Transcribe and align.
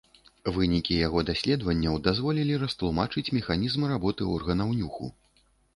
Вынікі 0.53 0.95
яго 1.07 1.19
даследаванняў 1.27 1.99
дазволілі 2.09 2.59
растлумачыць 2.65 3.27
механізм 3.39 3.81
работы 3.95 4.21
органаў 4.39 4.69
нюху. 4.81 5.17